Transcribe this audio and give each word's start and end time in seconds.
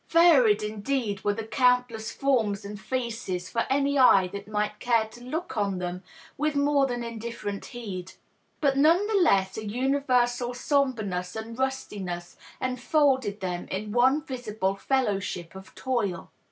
Varied 0.09 0.63
indeed 0.63 1.23
were 1.23 1.35
the 1.35 1.45
countless 1.45 2.11
forms 2.11 2.65
and 2.65 2.81
feces 2.81 3.51
for 3.51 3.67
any 3.69 3.99
eye 3.99 4.25
that 4.29 4.47
might 4.47 4.79
care 4.79 5.05
to 5.05 5.23
look 5.23 5.55
on 5.55 5.77
them 5.77 6.01
with 6.39 6.55
more 6.55 6.87
than 6.87 7.03
indiflerent 7.03 7.65
heed. 7.65 8.13
But 8.61 8.77
none 8.77 9.05
the 9.05 9.13
less 9.13 9.57
a 9.59 9.63
universal 9.63 10.55
sombreness 10.55 11.35
and 11.35 11.55
rustiness 11.55 12.35
enfolded 12.59 13.41
them 13.41 13.67
in 13.69 13.91
one 13.91 14.23
visible 14.23 14.73
fellowship 14.73 15.53
of 15.53 15.75
toil. 15.75 16.31